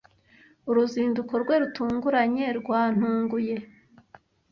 [0.69, 3.57] Uruzinduko rwe rutunguranye rwantunguye.